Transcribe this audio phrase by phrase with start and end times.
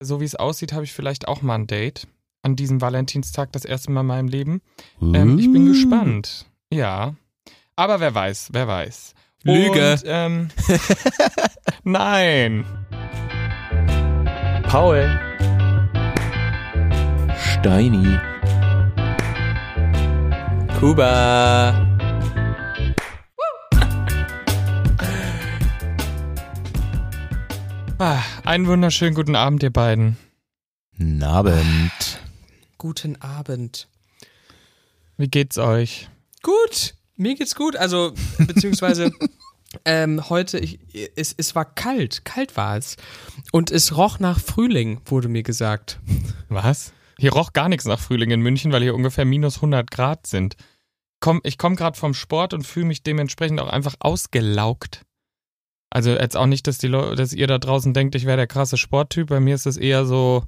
[0.00, 2.06] so wie es aussieht, habe ich vielleicht auch mal ein Date.
[2.42, 4.62] An diesem Valentinstag das erste Mal in meinem Leben.
[5.02, 5.72] Ähm, ich bin Uh.
[5.72, 6.46] gespannt.
[6.72, 7.14] Ja.
[7.76, 9.14] Aber wer weiß, wer weiß.
[9.42, 9.92] Lüge.
[9.92, 10.48] Und, ähm,
[11.84, 12.64] nein.
[14.64, 15.08] Paul.
[17.36, 18.18] Steini.
[20.78, 21.87] Kuba.
[28.00, 30.16] Ah, einen wunderschönen guten Abend, ihr beiden.
[31.20, 32.20] Abend.
[32.78, 33.88] Guten Abend.
[35.16, 36.08] Wie geht's euch?
[36.44, 37.74] Gut, mir geht's gut.
[37.74, 39.10] Also, beziehungsweise
[39.84, 40.78] ähm, heute, ich,
[41.16, 42.98] es, es war kalt, kalt war es.
[43.50, 45.98] Und es roch nach Frühling, wurde mir gesagt.
[46.48, 46.92] Was?
[47.18, 50.54] Hier roch gar nichts nach Frühling in München, weil hier ungefähr minus 100 Grad sind.
[51.18, 55.04] Komm, ich komme gerade vom Sport und fühle mich dementsprechend auch einfach ausgelaugt.
[55.90, 58.46] Also jetzt auch nicht, dass die Leute, dass ihr da draußen denkt, ich wäre der
[58.46, 59.28] krasse Sporttyp.
[59.28, 60.44] Bei mir ist es eher so,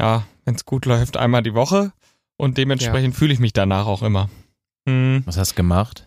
[0.00, 1.92] ja, wenn es gut läuft, einmal die Woche
[2.36, 4.28] und dementsprechend fühle ich mich danach auch immer.
[4.88, 6.06] Hm, Was hast du gemacht?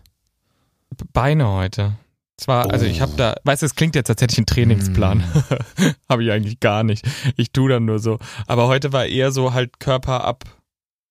[1.13, 1.93] Beine heute.
[2.37, 3.17] Zwar, also ich habe Oh.
[3.17, 5.23] da, weißt du, es klingt jetzt, als hätte ich einen Trainingsplan.
[6.09, 7.05] habe ich eigentlich gar nicht.
[7.37, 8.17] Ich tu dann nur so.
[8.47, 10.43] Aber heute war eher so halt Körper ab,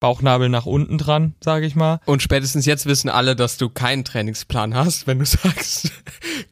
[0.00, 2.00] Bauchnabel nach unten dran, sage ich mal.
[2.06, 5.92] Und spätestens jetzt wissen alle, dass du keinen Trainingsplan hast, wenn du sagst,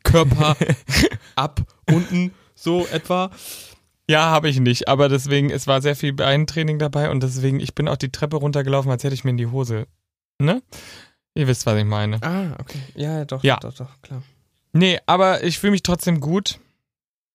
[0.05, 0.57] Körper
[1.35, 3.31] ab, unten, so etwa.
[4.09, 4.89] Ja, habe ich nicht.
[4.89, 8.37] Aber deswegen, es war sehr viel Beintraining dabei und deswegen, ich bin auch die Treppe
[8.37, 9.87] runtergelaufen, als hätte ich mir in die Hose.
[10.39, 10.63] Ne?
[11.35, 12.23] Ihr wisst, was ich meine.
[12.23, 12.79] Ah, okay.
[12.95, 13.57] Ja, doch, Ja.
[13.57, 14.23] doch, doch, klar.
[14.73, 16.59] Nee, aber ich fühle mich trotzdem gut.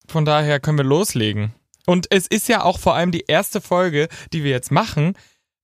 [0.07, 1.53] Von daher können wir loslegen.
[1.85, 5.15] Und es ist ja auch vor allem die erste Folge, die wir jetzt machen,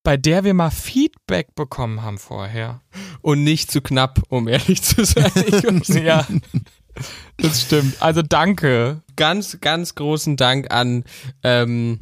[0.10, 2.82] bei der wir mal Feedback bekommen haben vorher.
[3.22, 5.32] Und nicht zu knapp, um ehrlich zu sein.
[5.36, 6.26] Ich ja,
[7.38, 8.02] das stimmt.
[8.02, 9.04] Also danke.
[9.16, 11.04] ganz, ganz großen Dank an
[11.44, 12.00] ähm,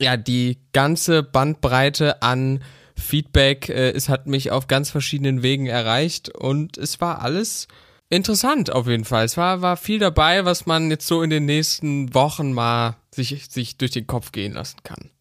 [0.00, 2.64] ja die ganze Bandbreite an
[2.96, 3.68] Feedback.
[3.68, 7.68] Äh, es hat mich auf ganz verschiedenen Wegen erreicht und es war alles
[8.10, 9.24] interessant auf jeden Fall.
[9.24, 13.46] Es war, war viel dabei, was man jetzt so in den nächsten Wochen mal sich,
[13.48, 15.12] sich durch den Kopf gehen lassen kann.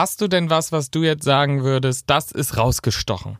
[0.00, 3.36] Hast du denn was, was du jetzt sagen würdest, das ist rausgestochen?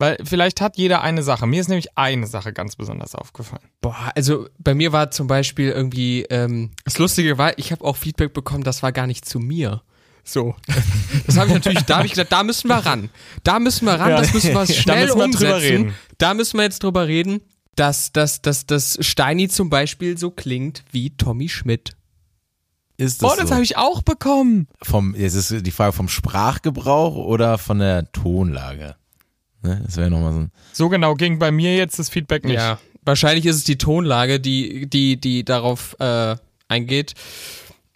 [0.00, 1.46] Weil vielleicht hat jeder eine Sache.
[1.46, 3.62] Mir ist nämlich eine Sache ganz besonders aufgefallen.
[3.80, 7.96] Boah, also bei mir war zum Beispiel irgendwie, ähm, das Lustige war, ich habe auch
[7.96, 9.82] Feedback bekommen, das war gar nicht zu mir.
[10.24, 10.56] So.
[11.26, 13.08] Das habe ich natürlich, da habe ich gesagt, da müssen wir ran.
[13.44, 14.16] Da müssen wir ran, Ja.
[14.18, 15.94] das müssen wir Da schnell müssen wir umsetzen.
[16.18, 17.40] Da müssen wir jetzt drüber reden,
[17.76, 21.92] dass, dass, dass, dass Steini zum Beispiel so klingt wie Tommy Schmidt.
[23.00, 23.54] Ist Oh, das so?
[23.54, 24.68] habe ich auch bekommen.
[24.82, 28.94] vom, jetzt ist die Frage vom Sprachgebrauch oder von der Tonlage?
[29.62, 29.80] Ne?
[29.86, 30.52] Das wäre nochmal so ein.
[30.72, 32.56] So genau ging bei mir jetzt das Feedback nicht.
[32.56, 36.36] Ja, wahrscheinlich ist es die Tonlage, die, die, die darauf äh,
[36.68, 37.14] eingeht.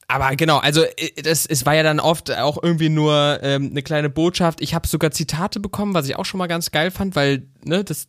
[0.09, 3.82] Aber genau, also äh, das, es war ja dann oft auch irgendwie nur ähm, eine
[3.82, 4.60] kleine Botschaft.
[4.62, 7.84] Ich habe sogar Zitate bekommen, was ich auch schon mal ganz geil fand, weil ne,
[7.84, 8.06] das,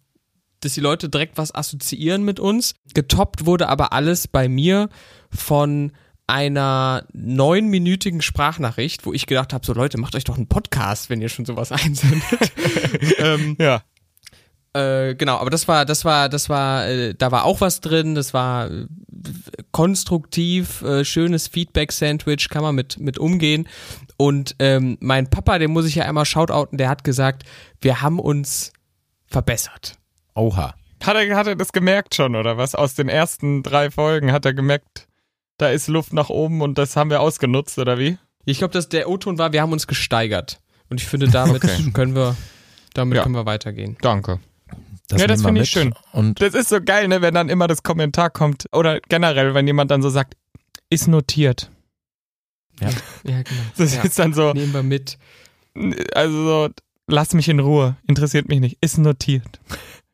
[0.61, 2.75] dass die Leute direkt was assoziieren mit uns.
[2.93, 4.87] Getoppt wurde aber alles bei mir
[5.29, 5.91] von
[6.27, 11.21] einer neunminütigen Sprachnachricht, wo ich gedacht habe, so Leute, macht euch doch einen Podcast, wenn
[11.21, 12.51] ihr schon sowas einsendet.
[13.19, 13.83] ähm, Ja.
[14.73, 18.15] äh, genau, aber das war, das war, das war, äh, da war auch was drin,
[18.15, 18.87] das war äh,
[19.71, 23.67] konstruktiv, äh, schönes Feedback-Sandwich, kann man mit, mit umgehen.
[24.17, 27.43] Und ähm, mein Papa, den muss ich ja einmal shoutouten, der hat gesagt,
[27.81, 28.71] wir haben uns
[29.27, 29.97] verbessert.
[30.35, 30.73] Oha.
[31.03, 32.73] Hat er, hat er das gemerkt schon, oder was?
[32.73, 35.07] Aus den ersten drei Folgen hat er gemerkt,
[35.57, 38.17] da ist Luft nach oben und das haben wir ausgenutzt, oder wie?
[38.45, 40.59] Ich glaube, dass der O-Ton war, wir haben uns gesteigert.
[40.89, 41.91] Und ich finde, damit Okay.
[41.93, 42.35] können wir,
[42.93, 43.23] damit Ja.
[43.23, 43.97] können wir weitergehen.
[44.01, 44.39] Danke.
[45.07, 45.93] Das Ja, das finde ich schön.
[46.13, 48.65] Und Das ist so geil, ne, wenn dann immer das Kommentar kommt.
[48.71, 50.35] Oder generell, wenn jemand dann so sagt,
[50.89, 51.69] ist notiert.
[52.81, 52.89] Ja,
[53.23, 53.61] genau.
[53.77, 54.01] Das ja.
[54.03, 55.17] ist dann so, Nehmen wir mit.
[56.13, 56.69] also so,
[57.07, 59.59] lass mich in Ruhe, interessiert mich nicht, ist notiert.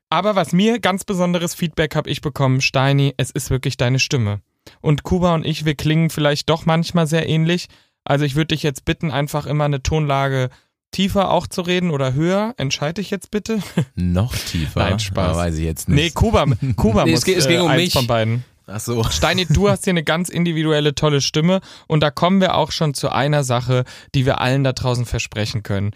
[0.09, 4.41] Aber was mir ganz besonderes Feedback habe ich bekommen, Steini, es ist wirklich deine Stimme.
[4.81, 7.67] Und Kuba und ich, wir klingen vielleicht doch manchmal sehr ähnlich.
[8.03, 10.49] Also ich würde dich jetzt bitten, einfach immer eine Tonlage
[10.91, 12.53] tiefer auch zu reden oder höher.
[12.57, 13.59] Entscheide ich jetzt bitte?
[13.95, 14.79] noch tiefer.
[14.89, 15.29] Nein, Spaß.
[15.29, 16.15] Aber weiß ich jetzt Nee, nicht.
[16.15, 16.45] Kuba,
[16.75, 17.93] Kuba Nee, muss es geht- es ging äh, um mich.
[17.93, 18.43] von beiden.
[18.67, 19.03] Ach so.
[19.09, 22.93] Steini, du hast hier eine ganz individuelle, tolle Stimme und da kommen wir auch schon
[22.93, 23.83] zu einer Sache,
[24.15, 25.91] die wir allen da draußen versprechen können.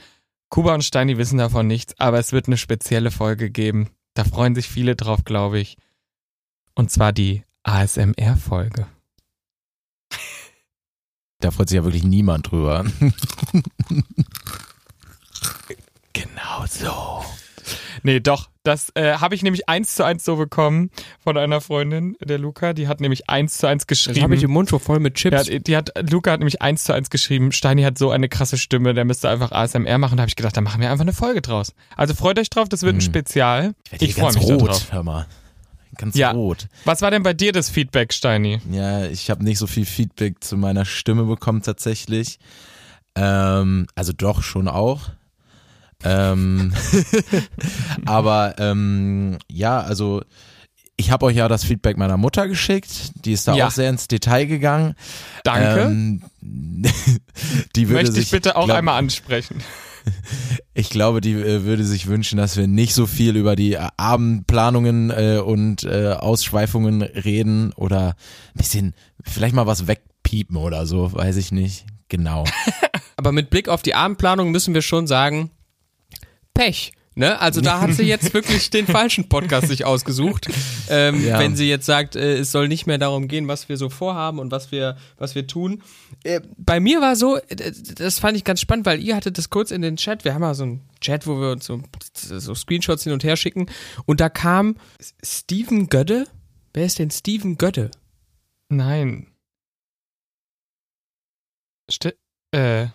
[0.50, 3.90] Kuba und Steini wissen davon nichts, aber es wird eine spezielle Folge geben.
[4.14, 5.76] Da freuen sich viele drauf, glaube ich.
[6.76, 8.88] Und zwar die ASMR-Folge.
[11.42, 12.86] Da freut sich ja wirklich niemand drüber.
[16.14, 17.26] Genau so.
[18.04, 20.90] Nee, doch, Das äh, habe ich nämlich eins zu eins so bekommen
[21.20, 22.74] von einer Freundin, der Luca.
[22.74, 24.16] Die hat nämlich eins zu eins geschrieben.
[24.16, 25.48] Das habe ich im Mund schon voll mit Chips.
[25.50, 28.58] Ja, die hat, Luca hat nämlich eins zu eins geschrieben, Steini hat so eine krasse
[28.58, 30.18] Stimme, der müsste einfach ASMR machen.
[30.18, 31.74] Da habe ich gedacht, da machen wir einfach eine Folge draus.
[31.98, 33.06] Also freut euch drauf, das wird ein Hm.
[33.06, 33.74] Spezial.
[33.92, 34.92] Ich Ich freue mich rot, drauf.
[34.92, 35.26] hör mal.
[35.98, 36.32] Ganz Ja.
[36.32, 36.68] rot.
[36.84, 38.60] Was war denn bei dir das Feedback, Steini?
[38.72, 42.40] Ja, ich habe nicht so viel Feedback zu meiner Stimme bekommen tatsächlich.
[43.16, 45.10] Ähm, also doch schon auch.
[46.04, 46.74] Ähm,
[48.06, 50.22] aber ähm, ja, also
[50.98, 53.12] ich habe euch ja das Feedback meiner Mutter geschickt.
[53.26, 53.68] Die ist da Ja.
[53.68, 54.96] auch sehr ins Detail gegangen.
[55.44, 55.82] Danke.
[55.82, 56.22] Ähm,
[57.76, 59.62] die würde Möchte sich, ich bitte auch glaub, einmal ansprechen.
[60.78, 63.88] Ich glaube, die äh, würde sich wünschen, dass wir nicht so viel über die äh,
[63.96, 68.94] Abendplanungen äh, und äh, Ausschweifungen reden oder ein bisschen,
[69.24, 71.86] vielleicht mal was wegpiepen oder so, weiß ich nicht.
[72.10, 72.44] Genau.
[73.16, 75.50] Aber mit Blick auf die Abendplanung müssen wir schon sagen,
[76.54, 76.92] Pech.
[77.16, 77.40] Ne?
[77.40, 80.48] Also da hat sie jetzt wirklich den falschen Podcast sich ausgesucht.
[80.90, 81.40] Ähm, Ja.
[81.40, 84.38] Wenn sie jetzt sagt, äh, es soll nicht mehr darum gehen, was wir so vorhaben
[84.40, 85.82] und was wir, was wir tun.
[86.24, 87.40] Äh, bei mir war so,
[87.98, 90.26] das fand ich ganz spannend, weil ihr hattet das kurz in den Chat.
[90.26, 91.82] Wir haben ja so einen Chat, wo wir uns so,
[92.14, 93.68] so Screenshots hin und her schicken.
[94.06, 94.76] Und da kam
[95.24, 96.28] Steven Gödde.
[96.74, 97.92] Wer ist denn Steven Gödde?
[98.70, 99.28] Nein.
[101.90, 102.16] Ste
[102.52, 102.88] äh.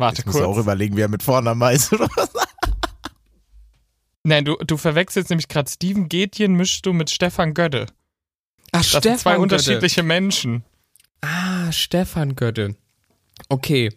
[0.00, 0.64] Warte Jetzt musst du auch kurz.
[0.64, 2.30] überlegen, wer mit Vornamen heißt oder was.
[4.22, 7.86] Nein, du, du verwechselst nämlich gerade Steven Gätjen mischst du mit Stefan Gödde.
[8.72, 9.42] Ach, Das sind zwei Gödde.
[9.42, 10.64] unterschiedliche Menschen.
[11.20, 12.76] Ah, Stefan Götte.
[13.48, 13.90] Okay.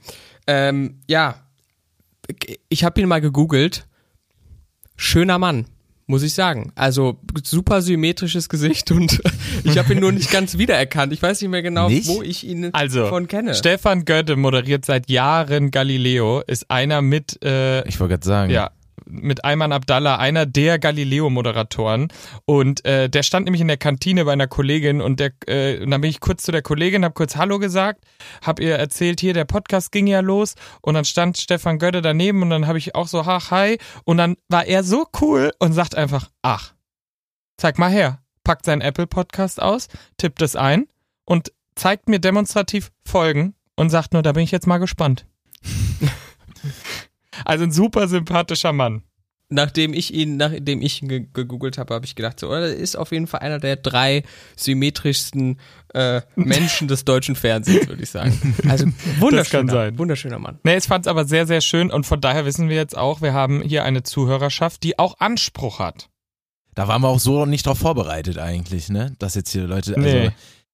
[0.47, 1.35] Ähm, ja.
[2.69, 3.85] Ich habe ihn mal gegoogelt.
[4.95, 5.65] Schöner Mann,
[6.05, 6.71] muss ich sagen.
[6.75, 9.21] Also super symmetrisches Gesicht und
[9.63, 11.13] ich habe ihn nur nicht ganz wiedererkannt.
[11.13, 12.07] Ich weiß nicht mehr genau, Nicht?
[12.07, 13.53] wo ich ihn Also, von kenne.
[13.55, 18.51] Stefan Gödde moderiert seit Jahren Galileo, ist einer mit, äh, Ich wollte gerade sagen.
[18.51, 18.71] ja,
[19.13, 22.07] mit Ayman Abdallah, einer der Galileo-Moderatoren.
[22.45, 25.91] Und äh, der stand nämlich in der Kantine bei einer Kollegin und, der, äh, und
[25.91, 28.03] dann bin ich kurz zu der Kollegin, habe kurz Hallo gesagt,
[28.41, 32.41] habe ihr erzählt, hier, der Podcast ging ja los und dann stand Stefan Gödde daneben
[32.41, 33.77] und dann habe ich auch so, ach, hi.
[34.03, 36.73] Und dann war er so cool und sagt einfach, ach,
[37.57, 38.19] zeig mal her.
[38.43, 39.87] Packt seinen Apple-Podcast aus,
[40.17, 40.87] tippt es ein
[41.25, 45.25] und zeigt mir demonstrativ Folgen und sagt nur, da bin ich jetzt mal gespannt.
[47.45, 49.03] Also ein super sympathischer Mann.
[49.49, 52.95] Nachdem ich ihn, nachdem ich ihn ge gegoogelt habe, habe ich gedacht, so, er ist
[52.95, 54.23] auf jeden Fall einer der drei
[54.55, 55.59] symmetrischsten
[55.93, 58.55] äh, Menschen des deutschen Fernsehens, würde ich sagen.
[58.67, 58.87] Also
[59.19, 59.97] wunderschöner, sein.
[59.99, 60.59] wunderschöner Mann.
[60.63, 63.21] Nee, ich fand es aber sehr, sehr schön und von daher wissen wir jetzt auch,
[63.21, 66.09] wir haben hier eine Zuhörerschaft, die auch Anspruch hat.
[66.73, 69.13] Da waren wir auch so nicht drauf vorbereitet eigentlich, ne?
[69.19, 69.95] Dass jetzt hier Leute.
[69.95, 70.31] Also, Nee.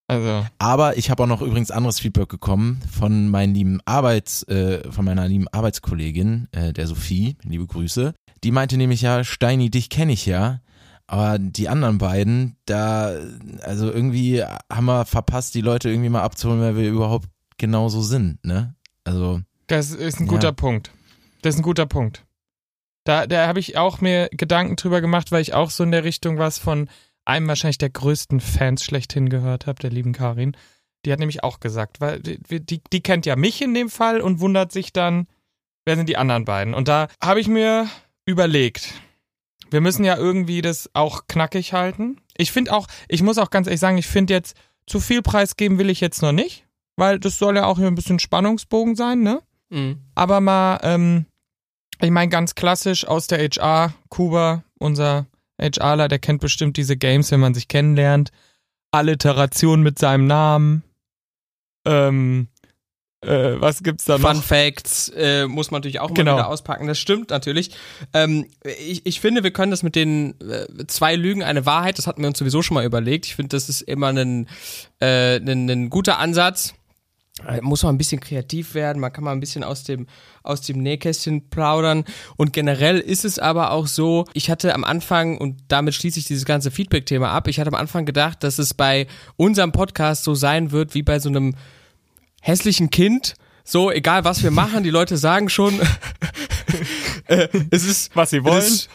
[0.09, 4.91] Also, Aber ich habe auch noch übrigens anderes Feedback bekommen von meinen lieben Arbeits, äh,
[4.91, 8.13] von meiner lieben Arbeitskollegin, äh, der Sophie, liebe Grüße.
[8.43, 10.61] Die meinte nämlich ja, Steini, dich kenne ich ja.
[11.05, 13.15] Aber die anderen beiden, da,
[13.61, 17.27] also irgendwie haben wir verpasst, die Leute irgendwie mal abzuholen, wer wir überhaupt
[17.57, 18.73] genauso sind, ne?
[19.03, 20.31] Also, das ist ein Ja.
[20.31, 20.91] guter Punkt.
[21.43, 22.25] Das ist ein guter Punkt.
[23.05, 26.03] Da, da habe ich auch mir Gedanken drüber gemacht, weil ich auch so in der
[26.03, 26.89] Richtung was von
[27.29, 30.57] einem wahrscheinlich der größten Fans schlechthin gehört habe, der lieben Karin.
[31.05, 34.19] Die hat nämlich auch gesagt, weil die, die, die kennt ja mich in dem Fall
[34.19, 35.27] und wundert sich dann,
[35.85, 36.73] wer sind die anderen beiden.
[36.73, 37.87] Und da habe ich mir
[38.25, 38.93] überlegt,
[39.71, 42.19] wir müssen ja irgendwie das auch knackig halten.
[42.35, 45.77] Ich finde auch, ich muss auch ganz ehrlich sagen, ich finde jetzt, zu viel preisgeben
[45.77, 46.65] will ich jetzt noch nicht,
[46.95, 49.41] weil das soll ja auch hier ein bisschen Spannungsbogen sein, ne?
[49.69, 49.99] Mhm.
[50.15, 51.25] Aber mal, ähm,
[52.01, 55.27] ich meine ganz klassisch aus der HR, Kuba, unser
[55.59, 58.31] HRler, der kennt bestimmt diese Games, wenn man sich kennenlernt.
[58.91, 60.83] Alliteration mit seinem Namen.
[61.85, 62.47] Ähm,
[63.21, 64.43] äh, was gibt's da Fun noch?
[64.43, 66.31] Facts äh, muss man natürlich auch Genau.
[66.33, 66.87] mal wieder auspacken.
[66.87, 67.71] Das stimmt natürlich.
[68.13, 72.07] Ähm, ich, ich finde, wir können das mit den äh, zwei Lügen eine Wahrheit, das
[72.07, 73.25] hatten wir uns sowieso schon mal überlegt.
[73.25, 74.47] Ich finde, das ist immer ein,
[75.01, 76.73] äh, ein, ein guter Ansatz.
[77.47, 80.07] Äh, Muss man ein bisschen kreativ werden, man kann mal ein bisschen aus dem,
[80.43, 82.05] aus dem Nähkästchen plaudern.
[82.37, 86.25] Und generell ist es aber auch so, ich hatte am Anfang, und damit schließe ich
[86.25, 90.35] dieses ganze Feedback-Thema ab, ich hatte am Anfang gedacht, dass es bei unserem Podcast so
[90.35, 91.55] sein wird wie bei so einem
[92.41, 93.35] hässlichen Kind.
[93.63, 95.79] So, egal was wir machen, die Leute sagen schon,
[97.25, 98.57] äh, es ist, Was sie wollen.
[98.57, 98.89] Es ist,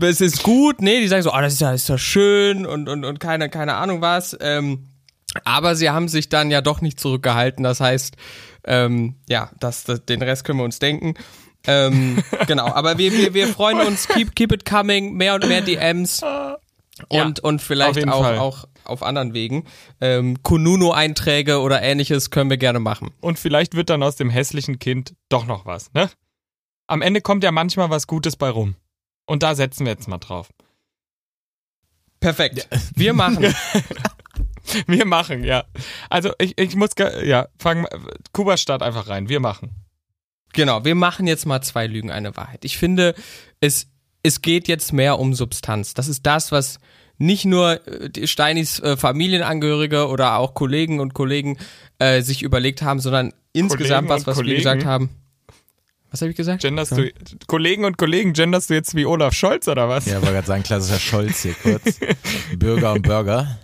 [0.00, 2.64] es ist gut, nee, die sagen so, ah, das ist ja, das ist ja schön
[2.64, 4.36] und, und, und keine, keine Ahnung was.
[4.40, 4.86] Ähm,
[5.44, 7.64] aber sie haben sich dann ja doch nicht zurückgehalten.
[7.64, 8.16] Das heißt,
[8.64, 11.14] ähm, ja, das, das, den Rest können wir uns denken.
[11.66, 15.62] Ähm, genau, aber wir, wir, wir freuen uns, keep, keep it coming, mehr und mehr
[15.62, 16.22] DMs
[17.08, 18.38] und, und auf vielleicht auch, Fall.
[18.38, 19.64] auch auf anderen Wegen.
[20.00, 23.10] Ähm, Kununu-Einträge oder ähnliches können wir gerne machen.
[23.20, 26.10] Und vielleicht wird dann aus dem hässlichen Kind doch noch was, ne?
[26.86, 28.74] Am Ende kommt ja manchmal was Gutes bei rum.
[29.24, 30.48] Und da setzen wir jetzt mal drauf.
[32.18, 32.68] Perfekt.
[32.96, 33.54] Wir machen.
[34.86, 35.64] Wir machen, ja.
[36.08, 36.90] Also ich, ich muss,
[37.22, 37.86] ja, fangen,
[38.32, 39.28] Kuba start einfach rein.
[39.28, 39.70] Wir machen.
[40.52, 42.64] Genau, wir machen jetzt mal zwei Lügen, eine Wahrheit.
[42.64, 43.14] Ich finde,
[43.60, 43.88] es,
[44.22, 45.94] es geht jetzt mehr um Substanz.
[45.94, 46.80] Das ist das, was
[47.18, 51.58] nicht nur äh, Steinis äh, Familienangehörige oder auch Kollegen und Kollegen
[51.98, 54.58] äh, sich überlegt haben, sondern insgesamt was, und was wir Kollegen?
[54.58, 55.10] gesagt haben.
[56.10, 56.62] Was habe ich gesagt?
[56.62, 57.08] Genderst du,
[57.46, 60.06] Kollegen und Kollegen, genderst du jetzt wie Olaf Scholz oder was?
[60.06, 62.00] Ja, wollte gerade sagen, klassischer Scholz hier kurz.
[62.58, 63.58] Bürger und Burger.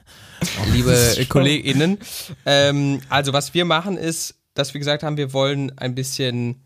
[0.73, 1.99] Liebe KollegInnen.
[2.45, 6.63] Ähm, also was wir machen ist, dass wir gesagt haben, wir wollen ein bisschen,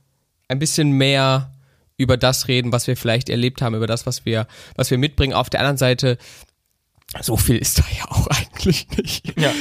[0.49, 1.53] ein bisschen mehr
[1.97, 4.47] über das reden, was wir vielleicht erlebt haben, über das, was wir,
[4.77, 5.35] was wir mitbringen.
[5.35, 6.17] Auf der anderen Seite,
[7.21, 9.39] so viel ist da ja auch eigentlich nicht.
[9.39, 9.53] Ja.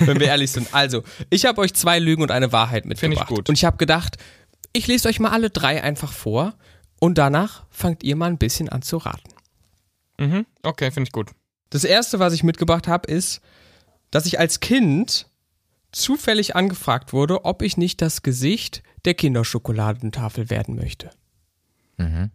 [0.00, 0.74] wenn wir ehrlich sind.
[0.74, 3.28] Also, ich habe euch zwei Lügen und eine Wahrheit mitgebracht.
[3.30, 3.48] ich gut.
[3.48, 4.16] Und ich habe gedacht,
[4.72, 6.54] ich lese euch mal alle drei einfach vor
[7.00, 9.30] und danach fangt ihr mal ein bisschen an zu raten.
[10.18, 10.46] Mhm.
[10.62, 11.30] Okay, finde ich gut.
[11.70, 13.40] Das erste, was ich mitgebracht habe, ist,
[14.10, 15.28] dass ich als Kind
[15.92, 21.10] zufällig angefragt wurde, ob ich nicht das Gesicht der Kinderschokoladentafel werden möchte.
[21.96, 22.30] Mhm.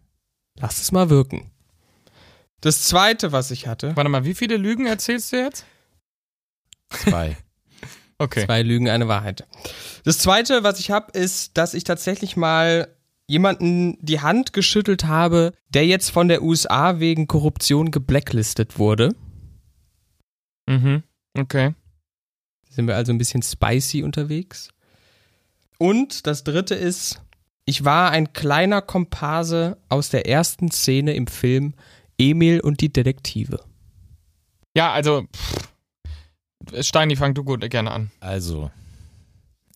[0.58, 1.50] Lass es mal wirken.
[2.60, 5.64] Das zweite, was ich hatte, Warte mal, wie viele Lügen erzählst du jetzt?
[6.90, 7.36] Zwei.
[8.18, 8.44] Okay.
[8.44, 9.48] zwei Lügen, eine Wahrheit.
[10.04, 12.86] Das zweite, was ich habe, ist, dass ich tatsächlich mal
[13.26, 19.14] jemanden die Hand geschüttelt habe, der jetzt von der USA wegen Korruption geblacklistet wurde.
[20.66, 21.02] Mhm.
[21.38, 21.74] Okay.
[22.68, 24.70] Sind wir also ein bisschen spicy unterwegs.
[25.78, 27.22] Und das dritte ist,
[27.64, 31.74] ich war ein kleiner Komparse aus der ersten Szene im Film
[32.18, 33.60] Emil und die Detektive.
[34.76, 35.26] Ja, also,
[36.80, 38.10] Steini, fang du gut gerne an.
[38.20, 38.70] Also,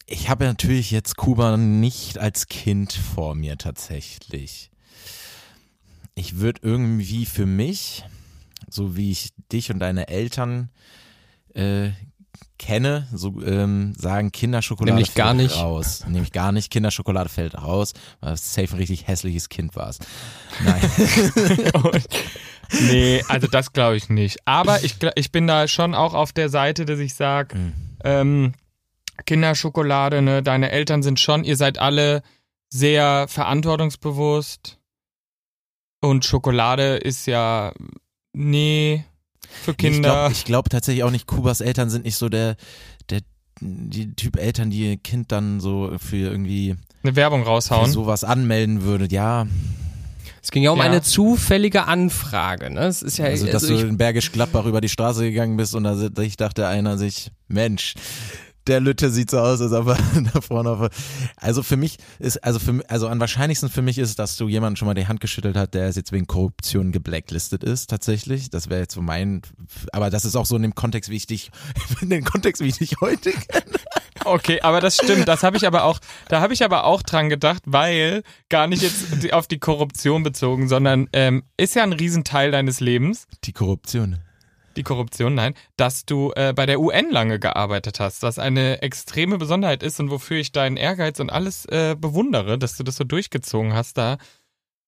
[0.07, 4.71] ich habe natürlich jetzt Kuba nicht als Kind vor mir tatsächlich.
[6.15, 8.05] Ich würde irgendwie für mich,
[8.71, 10.71] so wie ich dich und deine Eltern
[11.55, 11.91] äh,
[12.59, 15.57] kenne, so ähm, sagen Kinderschokolade Nämlich gar fällt nicht.
[15.57, 16.05] raus.
[16.09, 16.71] Nämlich gar nicht.
[16.71, 20.07] Kinderschokolade fällt raus, weil es safe ein richtig hässliches Kind warst.
[20.65, 20.81] Nein.
[22.89, 24.39] nee, also das glaube ich nicht.
[24.47, 27.73] Aber ich, ich bin da schon auch auf der Seite, dass ich sage, Mhm.
[28.05, 28.53] ähm,
[29.27, 32.23] Kinderschokolade, ne, deine Eltern sind schon, ihr seid alle
[32.71, 34.79] sehr verantwortungsbewusst.
[36.01, 37.73] Und Schokolade ist ja,
[38.33, 39.05] nee,
[39.49, 40.29] für Ich Kinder.
[40.29, 42.57] glaube glaub tatsächlich auch nicht, Kubas Eltern sind nicht so der,
[43.11, 43.21] der
[43.61, 47.91] die Typ Eltern, die ihr Kind dann so für irgendwie eine Werbung für raushauen.
[47.91, 49.09] sowas anmelden würde.
[49.11, 49.47] Ja,
[50.43, 50.85] Es ging ja um Ja.
[50.85, 52.69] eine zufällige Anfrage.
[52.71, 52.81] Ne?
[52.87, 55.57] Es ist ja, also dass also ich, du in Bergisch Gladbach über die Straße gegangen
[55.57, 57.95] bist und da ich dachte einer sich, Mensch,
[58.67, 59.99] der Lütte sieht so aus, als ob er
[60.33, 60.91] da vorne auf.
[61.37, 64.77] Also für mich ist, also für also am wahrscheinlichsten für mich ist, dass du jemanden
[64.77, 68.51] schon mal die Hand geschüttelt hat, der jetzt wegen Korruption geblacklistet ist, tatsächlich.
[68.51, 69.43] Das wäre jetzt so mein,
[69.93, 71.51] aber das ist auch so in dem Kontext, wie ich dich,
[72.01, 73.77] in dem Kontext, wie ich dich heute kenne.
[74.25, 75.29] Okay, aber das stimmt.
[75.29, 78.83] Das habe ich aber auch, da habe ich aber auch dran gedacht, weil gar nicht
[78.83, 84.19] jetzt auf die Korruption bezogen, sondern ähm, ist ja ein Riesenteil deines Lebens, Die Korruption.
[84.77, 89.39] Die Korruption, nein, dass du äh, bei der UN lange gearbeitet hast, was eine extreme
[89.39, 93.05] Besonderheit ist und wofür ich deinen Ehrgeiz und alles äh, bewundere, dass du das so
[93.05, 93.99] durchgezogen hast.
[93.99, 94.19] Da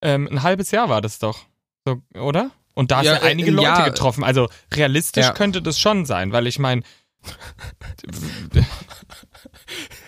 [0.02, 1.40] ähm, ein halbes Jahr war das doch,
[1.85, 2.50] so, oder?
[2.75, 3.88] Und da hast Ja, du einige äh, Leute ja.
[3.88, 4.23] getroffen.
[4.23, 5.33] Also realistisch Ja.
[5.33, 6.83] könnte das schon sein, weil ich meine,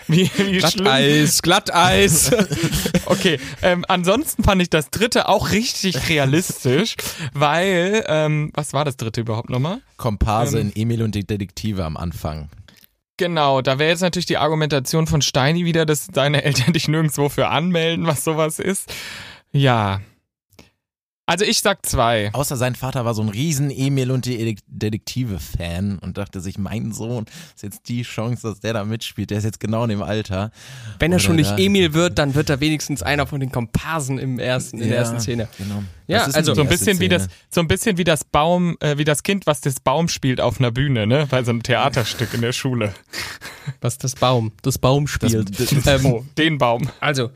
[0.09, 0.59] wie, wie.
[0.59, 2.31] Glatteis, Glatteis.
[3.07, 6.95] Okay, ähm, ansonsten fand ich das dritte auch richtig realistisch,
[7.33, 9.81] weil, ähm, was war das dritte überhaupt nochmal?
[9.97, 10.69] Komparse Ähm.
[10.75, 12.49] in Emil und die Detektive am Anfang.
[13.17, 17.29] Genau, da wäre jetzt natürlich die Argumentation von Steini wieder, dass deine Eltern dich nirgendwo
[17.29, 18.93] für anmelden, was sowas ist.
[19.53, 20.01] Ja.
[21.31, 22.31] Also ich sag zwei.
[22.33, 26.91] Außer sein Vater war so ein riesen Emil und die Detektive-Fan und dachte sich, mein
[26.93, 29.31] Sohn ist jetzt die Chance, dass der da mitspielt.
[29.31, 30.51] Der ist jetzt genau in dem Alter.
[30.99, 33.53] Wenn er Oder schon nicht da- Emil wird, dann wird er wenigstens einer von den
[33.53, 35.49] Komparsen im ersten, in der ersten Szene.
[35.57, 35.85] Genau.
[36.09, 37.35] Ja, Das ist also So ein bisschen wie das, Szene.
[37.51, 40.59] so ein bisschen wie das Baum, äh, wie das Kind, was das Baum spielt auf
[40.59, 41.29] einer Bühne, ne?
[41.31, 42.93] Bei so einem Theaterstück in der Schule.
[43.81, 45.61] Was das Baum, das Baum spielt.
[45.61, 46.91] Das- ähm, Oh, den Baum.
[46.99, 47.31] Also,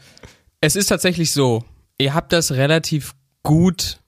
[0.60, 1.62] es ist tatsächlich so,
[1.98, 4.00] ihr habt das relativ gut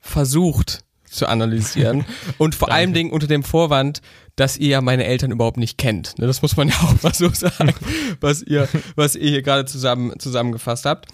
[0.00, 2.04] versucht zu analysieren
[2.38, 4.00] und vor allem Dingen unter dem Vorwand,
[4.36, 6.18] dass ihr ja meine Eltern überhaupt nicht kennt.
[6.18, 7.74] Ne, Das muss man ja auch mal so sagen,
[8.20, 11.06] was ihr, was ihr hier gerade zusammen, zusammengefasst habt.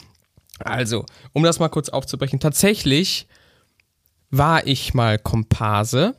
[0.58, 3.26] Also, um das mal kurz aufzubrechen, tatsächlich
[4.30, 6.16] war ich mal Komparse,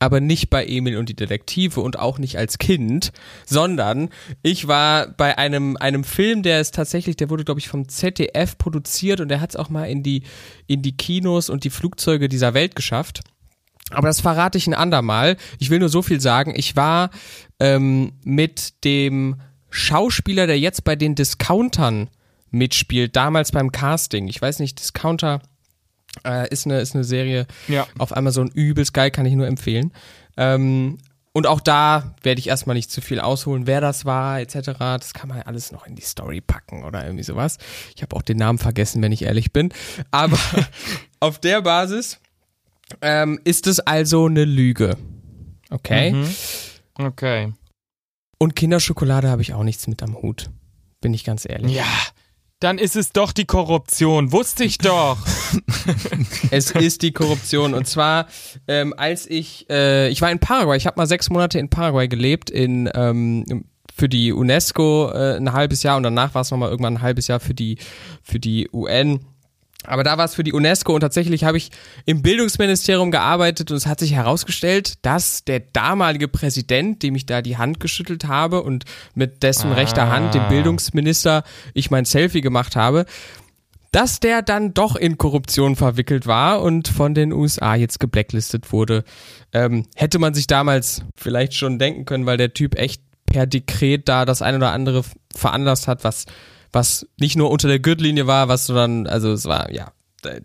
[0.00, 3.12] aber nicht bei Emil und die Detektive und auch nicht als Kind,
[3.46, 4.10] sondern
[4.42, 8.58] ich war bei einem, einem Film, der ist tatsächlich, der wurde, glaube ich, vom ZDF
[8.58, 10.22] produziert und der hat es auch mal in die,
[10.66, 13.20] in die Kinos und die Flugzeuge dieser Welt geschafft.
[13.90, 15.36] Aber das verrate ich ein andermal.
[15.58, 16.52] Ich will nur so viel sagen.
[16.54, 17.10] Ich war
[17.58, 19.40] ähm, mit dem
[19.70, 22.08] Schauspieler, der jetzt bei den Discountern
[22.50, 24.28] mitspielt, damals beim Casting.
[24.28, 25.40] Ich weiß nicht, Discounter
[26.26, 27.86] äh, ist, eine, ist eine Serie Ja.
[27.98, 29.92] auf Amazon übelst geil, kann ich nur empfehlen.
[30.36, 30.98] Ähm,
[31.32, 34.70] und auch da werde ich erstmal nicht zu viel ausholen, wer das war, etc.
[34.78, 37.58] Das kann man alles noch in die Story packen oder irgendwie sowas.
[37.94, 39.72] Ich habe auch den Namen vergessen, wenn ich ehrlich bin.
[40.10, 40.38] Aber
[41.20, 42.18] auf der Basis
[43.02, 44.96] ähm, ist es also eine Lüge.
[45.70, 46.12] Okay.
[46.12, 46.34] Mhm.
[46.94, 47.52] Okay.
[48.38, 50.50] Und Kinderschokolade habe ich auch nichts mit am Hut.
[51.00, 51.72] Bin ich ganz ehrlich.
[51.72, 51.84] Ja,
[52.60, 54.32] dann ist es doch die Korruption.
[54.32, 55.18] Wusste ich doch.
[56.50, 57.74] Es ist die Korruption.
[57.74, 58.26] Und zwar,
[58.66, 62.08] ähm, als ich, äh, ich war in Paraguay, ich habe mal sechs Monate in Paraguay
[62.08, 66.70] gelebt, in ähm, für die UNESCO äh, ein halbes Jahr und danach war es nochmal
[66.70, 67.78] irgendwann ein halbes Jahr für die,
[68.22, 69.20] für die UN.
[69.84, 71.70] Aber da war es für die UNESCO und tatsächlich habe ich
[72.04, 77.42] im Bildungsministerium gearbeitet und es hat sich herausgestellt, dass der damalige Präsident, dem ich da
[77.42, 79.74] die Hand geschüttelt habe und mit dessen Ah.
[79.74, 81.44] rechter Hand, dem Bildungsminister,
[81.74, 83.06] ich mein Selfie gemacht habe,
[83.92, 89.04] dass der dann doch in Korruption verwickelt war und von den USA jetzt geblacklistet wurde.
[89.52, 94.08] Ähm, hätte man sich damals vielleicht schon denken können, weil der Typ echt per Dekret
[94.08, 95.04] da das ein oder andere
[95.34, 96.26] veranlasst hat, was,
[96.72, 99.92] was nicht nur unter der Gürtellinie war, was sondern, also es war, ja.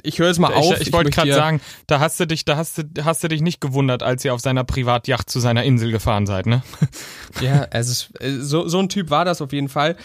[0.04, 0.80] Ich höre es mal auf.
[0.80, 3.42] ich ich wollte gerade sagen, da hast du dich, da hast du, hast du dich
[3.42, 6.62] nicht gewundert, als ihr auf seiner Privatjacht zu seiner Insel gefahren seid, ne?
[7.42, 9.98] Ja, also es, so, so ein Typ war das auf jeden Fall.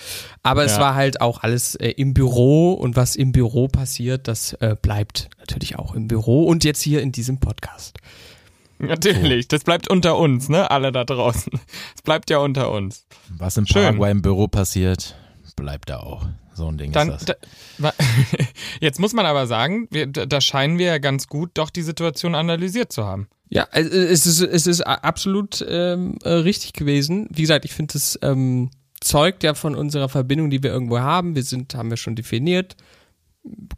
[0.42, 0.80] Aber es Ja.
[0.80, 5.28] war halt auch alles äh, im Büro und was im Büro passiert, das äh, bleibt
[5.38, 7.98] natürlich auch im Büro und jetzt hier in diesem Podcast.
[8.78, 10.70] Natürlich, das bleibt unter uns, ne?
[10.70, 11.52] Alle da draußen.
[11.94, 13.06] Es bleibt ja unter uns.
[13.28, 13.66] Was Schön.
[13.66, 15.14] Paraguay im Büro passiert,
[15.60, 16.26] bleibt da auch.
[16.54, 17.50] So ein Ding Dann, ist da, das.
[17.78, 17.94] wa-
[18.80, 21.82] jetzt muss man aber sagen, wir, da da scheinen wir ja ganz gut doch die
[21.82, 23.28] Situation analysiert zu haben.
[23.50, 27.28] Ja, also es ist, es ist absolut ähm, äh, richtig gewesen.
[27.30, 31.34] Wie gesagt, ich finde, es ähm, zeugt ja von unserer Verbindung, die wir irgendwo haben.
[31.36, 32.76] Wir sind, haben wir schon definiert,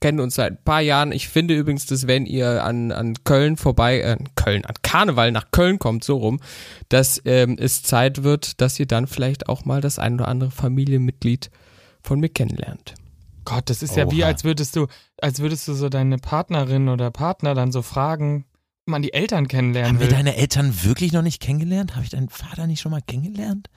[0.01, 1.13] kennen uns seit ein paar Jahren.
[1.13, 5.51] Ich finde übrigens, dass wenn ihr an, an Köln vorbei, äh, Köln, an Karneval nach
[5.53, 6.41] Köln kommt, so rum,
[6.89, 10.51] dass ähm, es Zeit wird, dass ihr dann vielleicht auch mal das ein oder andere
[10.51, 11.51] Familienmitglied
[12.03, 12.95] von mir kennenlernt.
[13.45, 14.29] Gott, das ist ja wie, Oha.
[14.29, 14.87] als würdest du,
[15.21, 18.45] als würdest du so deine Partnerin oder Partner dann so fragen,
[18.87, 20.15] ob man die Eltern kennenlernen Haben wir will.
[20.15, 21.95] deine Eltern wirklich noch nicht kennengelernt?
[21.95, 23.69] Habe ich deinen Vater nicht schon mal kennengelernt?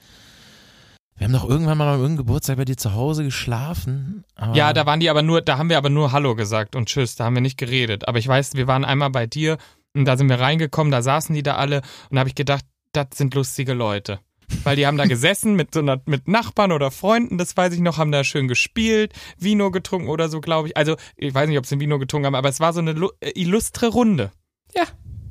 [1.16, 4.24] Wir haben doch irgendwann mal an irgendeinem Geburtstag bei dir zu Hause geschlafen.
[4.52, 7.14] Ja, da waren die aber nur, da haben wir aber nur Hallo gesagt und Tschüss,
[7.14, 8.08] da haben wir nicht geredet.
[8.08, 9.58] Aber ich weiß, wir waren einmal bei dir
[9.94, 12.64] und da sind wir reingekommen, da saßen die da alle und da habe ich gedacht,
[12.92, 14.18] das sind lustige Leute.
[14.62, 17.80] Weil die haben da gesessen mit so einer, mit Nachbarn oder Freunden, das weiß ich
[17.80, 20.76] noch, haben da schön gespielt, Vino getrunken oder so, glaube ich.
[20.76, 22.92] Also, ich weiß nicht, ob sie ein Vino getrunken haben, aber es war so eine
[23.20, 24.30] äh, illustre Runde.
[24.74, 24.84] Ja.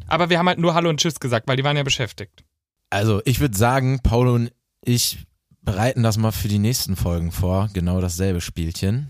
[0.07, 2.43] Aber wir haben halt nur Hallo und Tschüss gesagt, weil die waren ja beschäftigt.
[2.89, 4.51] Also ich würde sagen, Paul und
[4.83, 5.25] ich
[5.61, 7.69] bereiten das mal für die nächsten Folgen vor.
[7.73, 9.09] Genau dasselbe Spielchen.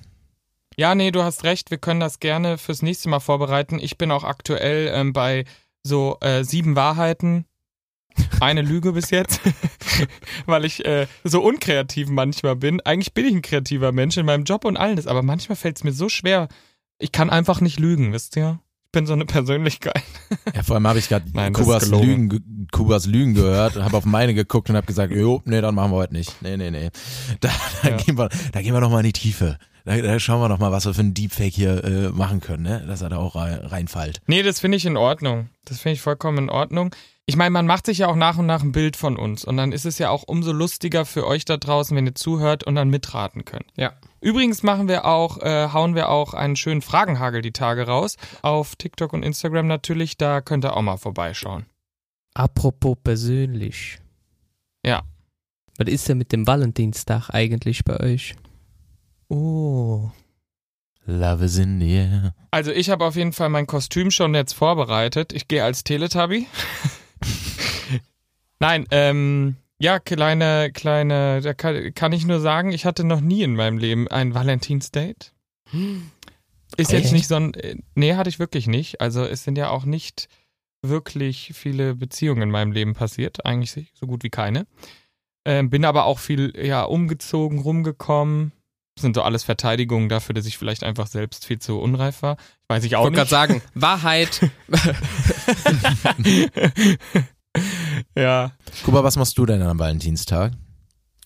[0.77, 1.71] Ja, nee, du hast recht.
[1.71, 3.79] Wir können das gerne fürs nächste Mal vorbereiten.
[3.79, 5.45] Ich bin auch aktuell ähm, bei
[5.83, 7.45] so äh, sieben Wahrheiten.
[8.39, 9.39] Eine Lüge bis jetzt,
[10.45, 12.81] weil ich äh, so unkreativ manchmal bin.
[12.81, 15.83] Eigentlich bin ich ein kreativer Mensch in meinem Job und alles, aber manchmal fällt es
[15.83, 16.47] mir so schwer.
[16.99, 18.59] Ich kann einfach nicht lügen, wisst ihr?
[18.85, 20.03] Ich bin so eine Persönlichkeit.
[20.53, 21.87] Ja, vor allem habe ich gerade Kubas.
[21.89, 25.73] Lügen, ge- Kubas Lügen gehört, habe auf meine geguckt und habe gesagt, jo, nee, dann
[25.73, 26.41] machen wir heute nicht.
[26.43, 26.91] Nee, nee, nee.
[27.39, 27.49] Da,
[27.81, 27.97] da, Ja.
[27.97, 29.57] gehen, wir, da gehen wir noch mal in die Tiefe.
[29.85, 32.63] Da, da schauen wir noch mal, was wir für einen Deepfake hier äh, machen können,
[32.63, 32.83] ne?
[32.87, 34.21] dass er da auch rein, reinfällt.
[34.27, 35.49] Nee, das finde ich in Ordnung.
[35.65, 36.95] Das finde ich vollkommen in Ordnung.
[37.25, 39.45] Ich meine, man macht sich ja auch nach und nach ein Bild von uns.
[39.45, 42.65] Und dann ist es ja auch umso lustiger für euch da draußen, wenn ihr zuhört
[42.65, 43.65] und dann mitraten könnt.
[43.77, 43.93] Ja.
[44.19, 48.17] Übrigens machen wir auch, äh, hauen wir auch einen schönen Fragenhagel die Tage raus.
[48.41, 51.65] Auf TikTok und Instagram natürlich, da könnt ihr auch mal vorbeischauen.
[52.33, 53.99] Apropos persönlich.
[54.85, 55.03] Ja.
[55.77, 58.35] Was ist denn mit dem Valentinstag eigentlich bei euch?
[59.29, 60.11] Oh.
[61.05, 62.33] Love is in the air.
[62.51, 65.31] Also ich habe auf jeden Fall mein Kostüm schon jetzt vorbereitet.
[65.31, 66.47] Ich gehe als Teletubby.
[68.63, 73.43] Nein, ähm, ja, kleine, kleine, da kann, kann ich nur sagen, ich hatte noch nie
[73.43, 75.33] in meinem Leben ein Valentinsdate.
[76.77, 79.01] Ist jetzt nicht so ein, äh, nee, hatte ich wirklich nicht.
[79.01, 80.29] Also es sind ja auch nicht
[80.81, 84.65] wirklich viele Beziehungen in meinem Leben passiert, eigentlich so gut wie keine.
[85.43, 88.53] Ähm, bin aber auch viel, ja, umgezogen, rumgekommen.
[88.95, 92.37] Das sind so alles Verteidigungen dafür, dass ich vielleicht einfach selbst viel zu unreif war.
[92.69, 93.29] Weiß ich Ich auch wollte gerade nicht.
[93.29, 94.39] sagen, Wahrheit.
[98.15, 98.51] Ja.
[98.83, 100.53] Kuba, was machst du denn am Valentinstag?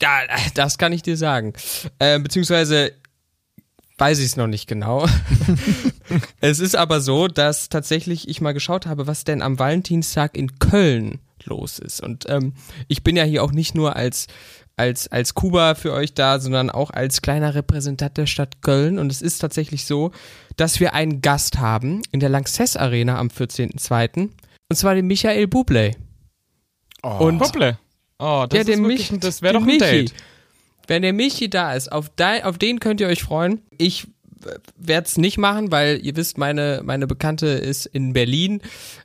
[0.01, 0.19] Ja,
[0.53, 1.53] das kann ich dir sagen.
[1.99, 2.91] Äh, beziehungsweise
[3.97, 5.07] weiß ich es noch nicht genau.
[6.39, 10.59] es ist aber so, dass tatsächlich ich mal geschaut habe, was denn am Valentinstag in
[10.59, 12.01] Köln los ist.
[12.01, 12.53] Und ähm,
[12.87, 14.27] ich bin ja hier auch nicht nur als
[14.77, 18.99] als, als Kuba für euch da, sondern auch als kleiner Repräsentant der Stadt Köln.
[18.99, 20.11] Und es ist tatsächlich so,
[20.55, 24.29] dass wir einen Gast haben in der Lanxess Arena am 14.02.
[24.69, 25.95] Und zwar den Michael Bublé.
[27.03, 27.25] Oh.
[27.25, 27.77] Und Hopple.
[28.19, 29.79] Oh, das ja, ist den wirklich, Mich- das wäre doch ein Michi.
[29.79, 30.13] Date.
[30.87, 33.61] Wenn der Michi da ist, auf, de, auf den könnt ihr euch freuen.
[33.77, 34.07] Ich
[34.77, 38.61] werde es nicht machen, weil ihr wisst, meine, meine Bekannte ist in Berlin.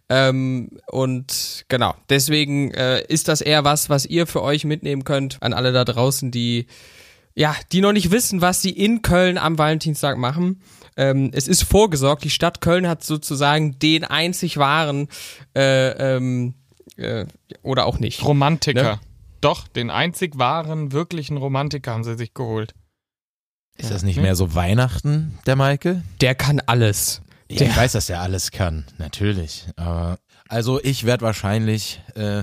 [0.09, 5.43] Ähm, und genau, deswegen äh, ist das eher was, was ihr für euch mitnehmen könnt
[5.43, 6.67] an alle da draußen, die
[7.35, 10.61] ja, die noch nicht wissen, was sie in Köln am Valentinstag machen.
[10.99, 12.25] Ähm, es ist vorgesorgt.
[12.25, 15.09] Die Stadt Köln hat sozusagen den einzig wahren
[15.57, 16.55] äh, ähm,
[16.99, 17.27] äh,
[17.63, 18.25] oder auch nicht.
[18.25, 18.83] Romantiker.
[18.83, 19.01] Ne?
[19.41, 22.75] Doch, den einzig wahren, wirklichen Romantiker haben sie sich geholt.
[23.77, 26.03] Ist das nicht mehr so Weihnachten, der Maike?
[26.21, 27.23] Der kann alles.
[27.51, 29.67] Ja, Der- ich weiß, dass er alles kann, natürlich.
[29.77, 32.43] Aber also ich werde wahrscheinlich äh,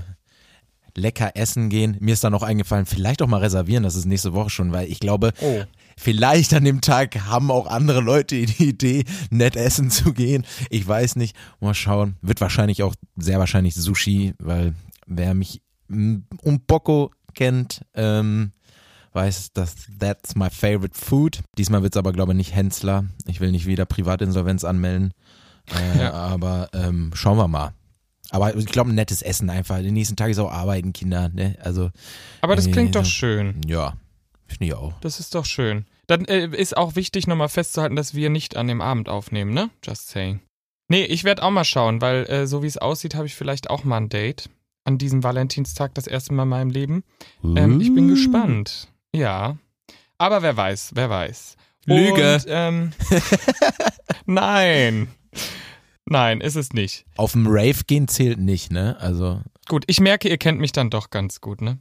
[0.95, 1.95] lecker essen gehen.
[1.99, 4.91] Mir ist da noch eingefallen, vielleicht auch mal reservieren, das ist nächste Woche schon, weil
[4.91, 5.63] ich glaube, Oh.
[5.99, 10.45] Vielleicht an dem Tag haben auch andere Leute die Idee, nett essen zu gehen.
[10.69, 11.35] Ich weiß nicht.
[11.59, 12.15] Mal schauen.
[12.21, 14.73] Wird wahrscheinlich auch sehr wahrscheinlich Sushi, weil
[15.05, 16.25] wer mich um
[16.67, 18.51] Bocco kennt, ähm,
[19.13, 21.39] weiß, dass that's my favorite food.
[21.57, 23.05] Diesmal wird's aber, glaube ich, nicht Hensler.
[23.27, 25.13] Ich will nicht wieder Privatinsolvenz anmelden.
[25.73, 26.13] Äh, Ja.
[26.13, 27.73] Aber ähm, schauen wir mal.
[28.31, 29.77] Aber ich glaube, ein nettes Essen einfach.
[29.79, 31.29] Den nächsten Tag ist auch arbeiten, Kinder.
[31.29, 31.55] Ne?
[31.63, 31.89] Also,
[32.41, 33.59] Aber das Nee, klingt doch schön.
[33.67, 33.93] ja,
[34.49, 34.93] finde ich auch.
[35.01, 35.85] Das ist doch schön.
[36.07, 39.69] Dann äh, ist auch wichtig, nochmal festzuhalten, dass wir nicht an dem Abend aufnehmen, ne?
[39.83, 40.39] Just saying.
[40.89, 43.69] Nee, ich werde auch mal schauen, weil äh, so wie es aussieht, habe ich vielleicht
[43.69, 44.49] auch mal ein Date.
[44.85, 47.03] An diesem Valentinstag das erste Mal in meinem Leben.
[47.43, 48.09] Ähm, ich bin Uh.
[48.15, 48.87] gespannt.
[49.13, 49.57] Ja.
[50.17, 51.57] Aber wer weiß, wer weiß.
[51.85, 52.35] Lüge.
[52.35, 52.91] Und, ähm,
[54.25, 55.09] nein.
[56.05, 57.05] Nein, ist es nicht.
[57.17, 58.97] Auf dem Rave gehen zählt nicht, ne?
[58.99, 61.77] Also, Gut, ich merke, ihr kennt mich dann doch ganz gut, ne?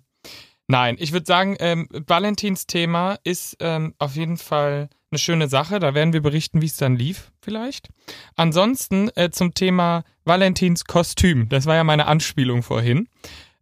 [0.68, 5.78] Nein, ich würde sagen, ähm, Valentins Thema ist ähm, auf jeden Fall eine schöne Sache.
[5.78, 7.88] Da werden wir berichten, wie es dann lief, vielleicht.
[8.36, 11.48] Ansonsten äh, zum Thema Valentins Kostüm.
[11.48, 13.08] Das war ja meine Anspielung vorhin.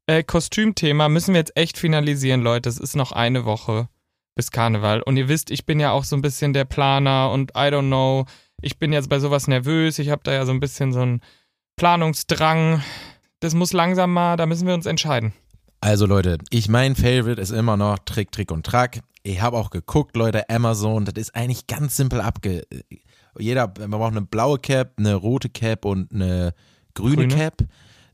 [0.08, 2.68] Äh, Kostümthema müssen wir jetzt echt finalisieren, Leute.
[2.68, 3.88] Es ist noch eine Woche
[4.34, 5.00] bis Karneval.
[5.00, 7.86] Und ihr wisst, ich bin ja auch so ein bisschen der Planer und I don't
[7.86, 8.26] know.
[8.60, 10.00] Ich bin jetzt bei sowas nervös.
[10.00, 11.20] Ich habe da ja so ein bisschen so einen
[11.76, 12.82] Planungsdrang.
[13.38, 15.32] Das muss langsam mal, da müssen wir uns entscheiden.
[15.86, 19.02] Also Leute, ich mein Favorite ist immer noch Trick, Trick und Track.
[19.22, 22.66] Ich habe auch geguckt, Leute, Amazon, das ist eigentlich ganz simpel abge...
[23.38, 26.54] Jeder, man braucht eine blaue Cap, eine rote Cap und eine
[26.94, 27.34] grüne, Grüne.
[27.36, 27.62] Cap.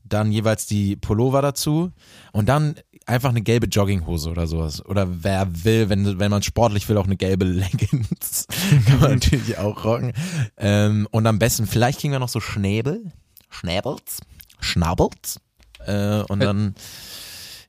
[0.03, 1.91] Dann jeweils die Pullover dazu.
[2.31, 2.75] Und dann
[3.07, 4.85] einfach eine gelbe Jogginghose oder sowas.
[4.85, 8.45] Oder wer will, wenn, wenn man sportlich will, auch eine gelbe Leggings.
[8.85, 10.13] Kann man natürlich auch rocken.
[10.57, 13.11] Ähm, und am besten, vielleicht kriegen wir noch so Schnäbel.
[13.49, 14.19] Schnäbels.
[14.59, 15.39] Schnabels.
[15.87, 16.75] Äh, und dann,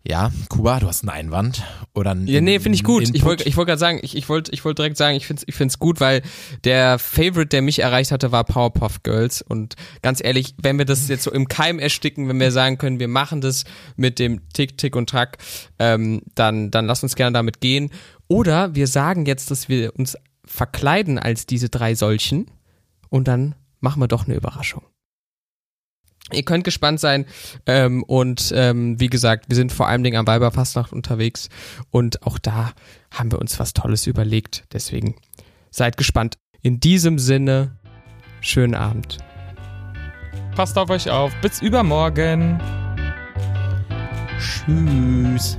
[0.06, 1.62] ja, Kuba, du hast einen Einwand.
[1.94, 3.04] Oder einen Ja, nee, finde ich gut.
[3.04, 3.24] Ich Input.
[3.24, 5.54] wollte ich wollte gerade sagen, ich, ich wollte ich wollte direkt sagen, ich finde ich
[5.54, 6.20] find's gut, weil
[6.64, 9.40] der Favorite, der mich erreicht hatte, war Powerpuff Girls.
[9.40, 13.00] Und ganz ehrlich, wenn wir das jetzt so im Keim ersticken, wenn wir sagen können,
[13.00, 13.64] wir machen das
[13.96, 15.38] mit dem Tick, Tick und Track,
[15.78, 17.90] ähm, dann, dann lass uns gerne damit gehen.
[18.28, 22.50] Oder wir sagen jetzt, dass wir uns verkleiden als diese drei solchen
[23.08, 24.82] und dann machen wir doch eine Überraschung.
[26.32, 27.26] Ihr könnt gespannt sein
[27.66, 31.50] ähm, und ähm, wie gesagt, wir sind vor allem Dingen am Weiberfastnacht unterwegs
[31.90, 32.72] und auch da
[33.12, 34.64] haben wir uns was Tolles überlegt.
[34.72, 35.16] Deswegen
[35.70, 36.38] seid gespannt.
[36.62, 37.76] In diesem Sinne,
[38.40, 39.18] schönen Abend.
[40.56, 41.32] Passt auf euch auf.
[41.42, 42.58] Bis übermorgen.
[44.38, 45.58] Tschüss.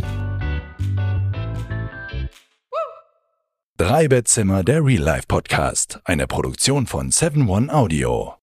[3.78, 6.00] Drei Bettzimmer, der Real Life Podcast.
[6.06, 8.36] Eine Produktion von 7-One Audio.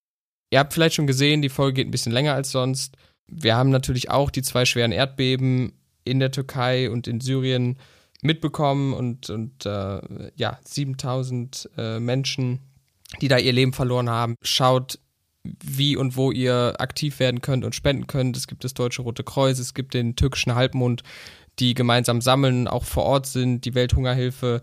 [0.52, 2.98] Ihr habt vielleicht schon gesehen, die Folge geht ein bisschen länger als sonst.
[3.26, 5.72] Wir haben natürlich auch die zwei schweren Erdbeben
[6.04, 7.78] in der Türkei und in Syrien
[8.20, 12.60] mitbekommen und, und äh, ja, 7000 äh, Menschen,
[13.22, 14.34] die da ihr Leben verloren haben.
[14.42, 14.98] Schaut,
[15.42, 18.36] wie und wo ihr aktiv werden könnt und spenden könnt.
[18.36, 21.02] Es gibt das Deutsche Rote Kreuz, es gibt den türkischen Halbmond,
[21.60, 24.60] die gemeinsam sammeln, auch vor Ort sind, die Welthungerhilfe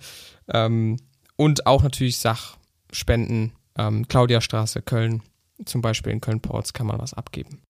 [0.54, 0.98] ähm,
[1.36, 3.54] und auch natürlich Sachspenden.
[3.76, 5.24] Ähm, Claudia Straße, Köln,
[5.66, 7.62] zum Beispiel in Köln-Ports kann man was abgeben.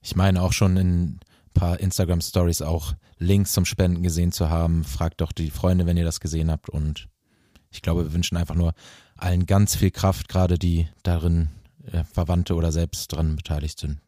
[0.00, 1.20] Ich meine auch schon in ein
[1.54, 4.84] paar Instagram-Stories auch Links zum Spenden gesehen zu haben.
[4.84, 6.68] Fragt doch die Freunde, wenn ihr das gesehen habt.
[6.68, 7.08] Und
[7.70, 8.74] ich glaube, wir wünschen einfach nur
[9.16, 11.50] allen ganz viel Kraft, gerade die darin
[11.92, 14.00] äh, Verwandte oder selbst dran beteiligt sind.